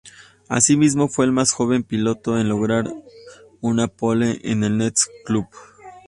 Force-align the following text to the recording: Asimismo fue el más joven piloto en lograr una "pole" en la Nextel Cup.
Asimismo 0.49 1.09
fue 1.09 1.25
el 1.25 1.31
más 1.31 1.51
joven 1.51 1.83
piloto 1.83 2.39
en 2.39 2.49
lograr 2.49 2.87
una 3.59 3.87
"pole" 3.87 4.39
en 4.43 4.61
la 4.61 4.69
Nextel 4.69 5.11
Cup. 5.35 5.49